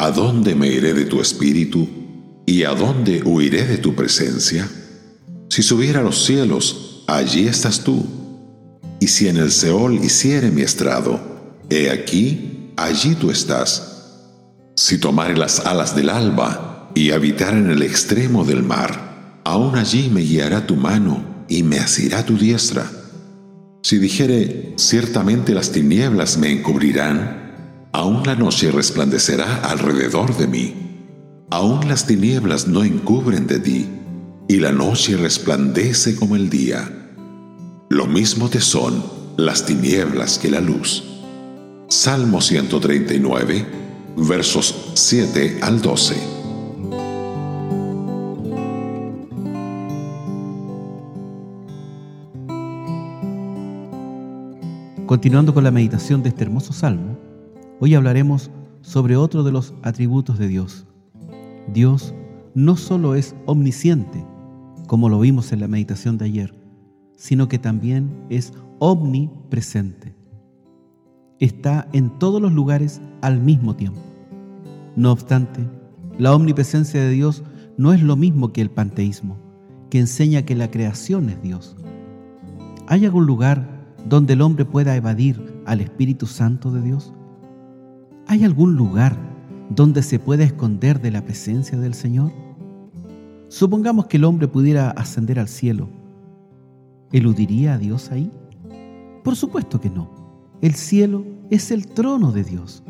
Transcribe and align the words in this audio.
¿A 0.00 0.12
dónde 0.12 0.54
me 0.54 0.68
iré 0.68 0.94
de 0.94 1.06
tu 1.06 1.20
espíritu? 1.20 1.88
¿Y 2.46 2.62
a 2.62 2.70
dónde 2.70 3.20
huiré 3.24 3.66
de 3.66 3.78
tu 3.78 3.96
presencia? 3.96 4.70
Si 5.50 5.60
subiera 5.60 5.98
a 5.98 6.02
los 6.04 6.24
cielos, 6.24 7.02
allí 7.08 7.48
estás 7.48 7.82
tú. 7.82 8.06
Y 9.00 9.08
si 9.08 9.26
en 9.26 9.38
el 9.38 9.50
Seol 9.50 9.94
hiciere 10.04 10.52
mi 10.52 10.62
estrado, 10.62 11.18
he 11.68 11.90
aquí, 11.90 12.70
allí 12.76 13.16
tú 13.16 13.32
estás. 13.32 14.04
Si 14.76 14.98
tomare 14.98 15.36
las 15.36 15.66
alas 15.66 15.96
del 15.96 16.10
alba 16.10 16.92
y 16.94 17.10
habitar 17.10 17.54
en 17.54 17.68
el 17.68 17.82
extremo 17.82 18.44
del 18.44 18.62
mar, 18.62 19.40
aún 19.42 19.74
allí 19.74 20.10
me 20.10 20.20
guiará 20.20 20.64
tu 20.64 20.76
mano 20.76 21.44
y 21.48 21.64
me 21.64 21.80
asirá 21.80 22.24
tu 22.24 22.38
diestra. 22.38 22.88
Si 23.82 23.98
dijere, 23.98 24.74
ciertamente 24.76 25.54
las 25.54 25.72
tinieblas 25.72 26.38
me 26.38 26.52
encubrirán, 26.52 27.47
Aún 27.98 28.22
la 28.24 28.36
noche 28.36 28.70
resplandecerá 28.70 29.56
alrededor 29.56 30.36
de 30.36 30.46
mí. 30.46 30.72
Aún 31.50 31.88
las 31.88 32.06
tinieblas 32.06 32.68
no 32.68 32.84
encubren 32.84 33.48
de 33.48 33.58
ti, 33.58 33.88
y 34.46 34.58
la 34.60 34.70
noche 34.70 35.16
resplandece 35.16 36.14
como 36.14 36.36
el 36.36 36.48
día. 36.48 36.88
Lo 37.88 38.06
mismo 38.06 38.48
te 38.48 38.60
son 38.60 39.02
las 39.36 39.66
tinieblas 39.66 40.38
que 40.38 40.48
la 40.48 40.60
luz. 40.60 41.02
Salmo 41.88 42.40
139, 42.40 43.66
versos 44.16 44.92
7 44.94 45.58
al 45.60 45.82
12. 45.82 46.14
Continuando 55.04 55.52
con 55.52 55.64
la 55.64 55.72
meditación 55.72 56.22
de 56.22 56.28
este 56.28 56.44
hermoso 56.44 56.72
salmo, 56.72 57.27
Hoy 57.80 57.94
hablaremos 57.94 58.50
sobre 58.80 59.16
otro 59.16 59.44
de 59.44 59.52
los 59.52 59.72
atributos 59.82 60.36
de 60.36 60.48
Dios. 60.48 60.84
Dios 61.72 62.12
no 62.54 62.76
solo 62.76 63.14
es 63.14 63.36
omnisciente, 63.46 64.26
como 64.88 65.08
lo 65.08 65.20
vimos 65.20 65.52
en 65.52 65.60
la 65.60 65.68
meditación 65.68 66.18
de 66.18 66.24
ayer, 66.24 66.54
sino 67.16 67.46
que 67.46 67.60
también 67.60 68.10
es 68.30 68.52
omnipresente. 68.80 70.16
Está 71.38 71.88
en 71.92 72.18
todos 72.18 72.42
los 72.42 72.52
lugares 72.52 73.00
al 73.20 73.40
mismo 73.40 73.76
tiempo. 73.76 74.00
No 74.96 75.12
obstante, 75.12 75.60
la 76.18 76.34
omnipresencia 76.34 77.00
de 77.00 77.10
Dios 77.10 77.44
no 77.76 77.92
es 77.92 78.02
lo 78.02 78.16
mismo 78.16 78.52
que 78.52 78.60
el 78.60 78.70
panteísmo, 78.70 79.38
que 79.88 80.00
enseña 80.00 80.42
que 80.42 80.56
la 80.56 80.68
creación 80.68 81.28
es 81.28 81.40
Dios. 81.42 81.76
¿Hay 82.88 83.04
algún 83.04 83.26
lugar 83.26 83.86
donde 84.08 84.32
el 84.32 84.42
hombre 84.42 84.64
pueda 84.64 84.96
evadir 84.96 85.62
al 85.64 85.80
Espíritu 85.80 86.26
Santo 86.26 86.72
de 86.72 86.82
Dios? 86.82 87.14
¿Hay 88.30 88.44
algún 88.44 88.76
lugar 88.76 89.16
donde 89.70 90.02
se 90.02 90.18
pueda 90.18 90.44
esconder 90.44 91.00
de 91.00 91.10
la 91.10 91.24
presencia 91.24 91.78
del 91.78 91.94
Señor? 91.94 92.30
Supongamos 93.48 94.06
que 94.06 94.18
el 94.18 94.24
hombre 94.24 94.48
pudiera 94.48 94.90
ascender 94.90 95.38
al 95.38 95.48
cielo. 95.48 95.88
¿Eludiría 97.10 97.72
a 97.72 97.78
Dios 97.78 98.10
ahí? 98.10 98.30
Por 99.24 99.34
supuesto 99.34 99.80
que 99.80 99.88
no. 99.88 100.10
El 100.60 100.74
cielo 100.74 101.24
es 101.48 101.70
el 101.70 101.86
trono 101.86 102.30
de 102.30 102.44
Dios. 102.44 102.82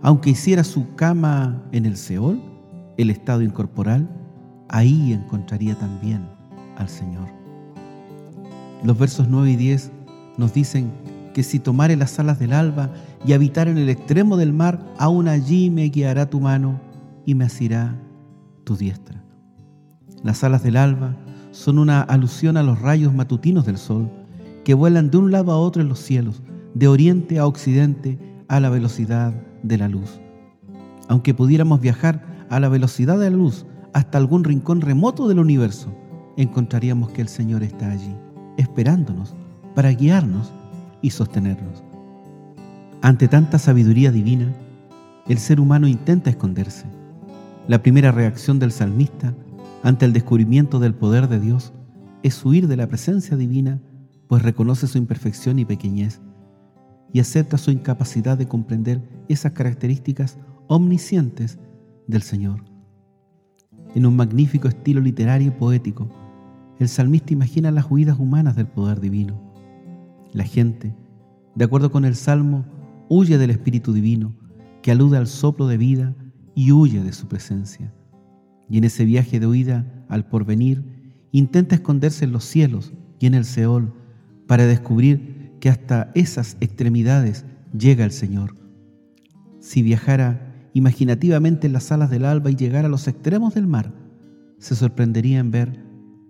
Aunque 0.00 0.30
hiciera 0.30 0.64
su 0.64 0.94
cama 0.94 1.62
en 1.72 1.84
el 1.84 1.98
Seol, 1.98 2.40
el 2.96 3.10
estado 3.10 3.42
incorporal, 3.42 4.08
ahí 4.70 5.12
encontraría 5.12 5.78
también 5.78 6.26
al 6.78 6.88
Señor. 6.88 7.28
Los 8.82 8.98
versos 8.98 9.28
9 9.28 9.50
y 9.50 9.56
10 9.56 9.92
nos 10.38 10.54
dicen 10.54 10.90
que 11.36 11.42
si 11.42 11.58
tomare 11.58 11.96
las 11.96 12.18
alas 12.18 12.38
del 12.38 12.54
alba 12.54 12.94
y 13.26 13.34
habitar 13.34 13.68
en 13.68 13.76
el 13.76 13.90
extremo 13.90 14.38
del 14.38 14.54
mar, 14.54 14.82
aún 14.96 15.28
allí 15.28 15.68
me 15.68 15.84
guiará 15.90 16.30
tu 16.30 16.40
mano 16.40 16.80
y 17.26 17.34
me 17.34 17.44
asirá 17.44 17.94
tu 18.64 18.74
diestra. 18.74 19.22
Las 20.22 20.42
alas 20.44 20.62
del 20.62 20.78
alba 20.78 21.14
son 21.50 21.78
una 21.78 22.00
alusión 22.00 22.56
a 22.56 22.62
los 22.62 22.80
rayos 22.80 23.12
matutinos 23.12 23.66
del 23.66 23.76
sol 23.76 24.10
que 24.64 24.72
vuelan 24.72 25.10
de 25.10 25.18
un 25.18 25.30
lado 25.30 25.52
a 25.52 25.58
otro 25.58 25.82
en 25.82 25.90
los 25.90 25.98
cielos, 25.98 26.42
de 26.72 26.88
oriente 26.88 27.38
a 27.38 27.46
occidente 27.46 28.18
a 28.48 28.58
la 28.58 28.70
velocidad 28.70 29.34
de 29.62 29.76
la 29.76 29.88
luz. 29.88 30.18
Aunque 31.06 31.34
pudiéramos 31.34 31.82
viajar 31.82 32.46
a 32.48 32.60
la 32.60 32.70
velocidad 32.70 33.18
de 33.18 33.28
la 33.28 33.36
luz 33.36 33.66
hasta 33.92 34.16
algún 34.16 34.42
rincón 34.42 34.80
remoto 34.80 35.28
del 35.28 35.40
universo, 35.40 35.94
encontraríamos 36.38 37.10
que 37.10 37.20
el 37.20 37.28
Señor 37.28 37.62
está 37.62 37.90
allí, 37.90 38.16
esperándonos 38.56 39.34
para 39.74 39.90
guiarnos 39.90 40.54
y 41.06 41.10
sostenernos. 41.10 41.84
Ante 43.00 43.28
tanta 43.28 43.60
sabiduría 43.60 44.10
divina, 44.10 44.52
el 45.28 45.38
ser 45.38 45.60
humano 45.60 45.86
intenta 45.86 46.30
esconderse. 46.30 46.84
La 47.68 47.80
primera 47.80 48.10
reacción 48.10 48.58
del 48.58 48.72
salmista 48.72 49.32
ante 49.84 50.04
el 50.04 50.12
descubrimiento 50.12 50.80
del 50.80 50.94
poder 50.94 51.28
de 51.28 51.38
Dios 51.38 51.72
es 52.24 52.44
huir 52.44 52.66
de 52.66 52.76
la 52.76 52.88
presencia 52.88 53.36
divina, 53.36 53.80
pues 54.26 54.42
reconoce 54.42 54.88
su 54.88 54.98
imperfección 54.98 55.60
y 55.60 55.64
pequeñez 55.64 56.20
y 57.12 57.20
acepta 57.20 57.56
su 57.56 57.70
incapacidad 57.70 58.36
de 58.36 58.48
comprender 58.48 59.00
esas 59.28 59.52
características 59.52 60.38
omniscientes 60.66 61.60
del 62.08 62.22
Señor. 62.22 62.64
En 63.94 64.06
un 64.06 64.16
magnífico 64.16 64.66
estilo 64.66 65.00
literario 65.00 65.48
y 65.48 65.52
poético, 65.52 66.08
el 66.80 66.88
salmista 66.88 67.32
imagina 67.32 67.70
las 67.70 67.88
huidas 67.88 68.18
humanas 68.18 68.56
del 68.56 68.66
poder 68.66 68.98
divino 68.98 69.45
la 70.36 70.44
gente, 70.44 70.94
de 71.54 71.64
acuerdo 71.64 71.90
con 71.90 72.04
el 72.04 72.14
Salmo, 72.14 72.66
huye 73.08 73.38
del 73.38 73.50
Espíritu 73.50 73.94
Divino, 73.94 74.34
que 74.82 74.90
alude 74.90 75.16
al 75.16 75.26
soplo 75.26 75.66
de 75.66 75.78
vida 75.78 76.14
y 76.54 76.72
huye 76.72 77.02
de 77.02 77.14
su 77.14 77.26
presencia. 77.26 77.92
Y 78.68 78.76
en 78.76 78.84
ese 78.84 79.06
viaje 79.06 79.40
de 79.40 79.46
huida 79.46 80.04
al 80.08 80.28
porvenir, 80.28 80.84
intenta 81.32 81.76
esconderse 81.76 82.26
en 82.26 82.32
los 82.32 82.44
cielos 82.44 82.92
y 83.18 83.26
en 83.26 83.34
el 83.34 83.46
Seol 83.46 83.94
para 84.46 84.66
descubrir 84.66 85.54
que 85.58 85.70
hasta 85.70 86.10
esas 86.14 86.58
extremidades 86.60 87.46
llega 87.76 88.04
el 88.04 88.12
Señor. 88.12 88.54
Si 89.58 89.82
viajara 89.82 90.68
imaginativamente 90.74 91.66
en 91.66 91.72
las 91.72 91.90
alas 91.92 92.10
del 92.10 92.26
alba 92.26 92.50
y 92.50 92.56
llegara 92.56 92.88
a 92.88 92.90
los 92.90 93.08
extremos 93.08 93.54
del 93.54 93.66
mar, 93.66 93.94
se 94.58 94.74
sorprendería 94.74 95.38
en 95.38 95.50
ver 95.50 95.82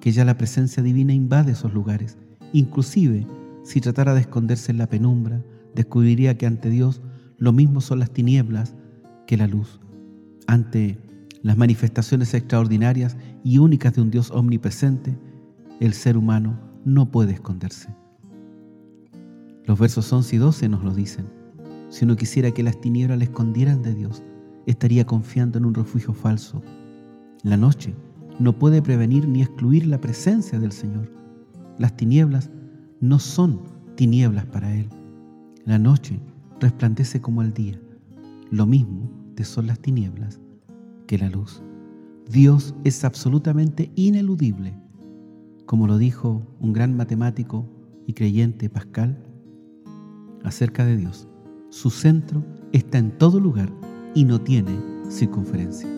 que 0.00 0.12
ya 0.12 0.24
la 0.24 0.38
presencia 0.38 0.84
divina 0.84 1.12
invade 1.12 1.52
esos 1.52 1.74
lugares, 1.74 2.16
inclusive 2.52 3.26
si 3.68 3.82
tratara 3.82 4.14
de 4.14 4.20
esconderse 4.22 4.72
en 4.72 4.78
la 4.78 4.86
penumbra, 4.86 5.44
descubriría 5.74 6.38
que 6.38 6.46
ante 6.46 6.70
Dios 6.70 7.02
lo 7.36 7.52
mismo 7.52 7.82
son 7.82 7.98
las 7.98 8.10
tinieblas 8.10 8.74
que 9.26 9.36
la 9.36 9.46
luz. 9.46 9.78
Ante 10.46 10.98
las 11.42 11.58
manifestaciones 11.58 12.32
extraordinarias 12.32 13.18
y 13.44 13.58
únicas 13.58 13.92
de 13.92 14.00
un 14.00 14.10
Dios 14.10 14.30
omnipresente, 14.30 15.18
el 15.80 15.92
ser 15.92 16.16
humano 16.16 16.58
no 16.86 17.10
puede 17.10 17.34
esconderse. 17.34 17.94
Los 19.66 19.78
versos 19.78 20.10
11 20.10 20.36
y 20.36 20.38
12 20.38 20.68
nos 20.70 20.82
lo 20.82 20.94
dicen. 20.94 21.26
Si 21.90 22.06
uno 22.06 22.16
quisiera 22.16 22.52
que 22.52 22.62
las 22.62 22.80
tinieblas 22.80 23.18
le 23.18 23.24
escondieran 23.24 23.82
de 23.82 23.94
Dios, 23.94 24.22
estaría 24.64 25.04
confiando 25.04 25.58
en 25.58 25.66
un 25.66 25.74
refugio 25.74 26.14
falso. 26.14 26.62
La 27.42 27.58
noche 27.58 27.94
no 28.40 28.58
puede 28.58 28.80
prevenir 28.80 29.28
ni 29.28 29.42
excluir 29.42 29.86
la 29.86 30.00
presencia 30.00 30.58
del 30.58 30.72
Señor. 30.72 31.12
Las 31.76 31.98
tinieblas 31.98 32.50
no 33.00 33.18
son 33.18 33.60
tinieblas 33.96 34.46
para 34.46 34.74
Él. 34.74 34.88
La 35.64 35.78
noche 35.78 36.18
resplandece 36.60 37.20
como 37.20 37.42
el 37.42 37.52
día. 37.52 37.80
Lo 38.50 38.66
mismo 38.66 39.10
te 39.34 39.44
son 39.44 39.66
las 39.66 39.78
tinieblas 39.78 40.40
que 41.06 41.18
la 41.18 41.28
luz. 41.28 41.62
Dios 42.30 42.74
es 42.84 43.04
absolutamente 43.04 43.90
ineludible. 43.94 44.74
Como 45.66 45.86
lo 45.86 45.98
dijo 45.98 46.42
un 46.60 46.72
gran 46.72 46.96
matemático 46.96 47.66
y 48.06 48.14
creyente 48.14 48.68
Pascal 48.70 49.22
acerca 50.44 50.84
de 50.84 50.96
Dios, 50.96 51.28
su 51.70 51.90
centro 51.90 52.44
está 52.72 52.98
en 52.98 53.16
todo 53.18 53.38
lugar 53.38 53.70
y 54.14 54.24
no 54.24 54.40
tiene 54.40 54.78
circunferencia. 55.10 55.97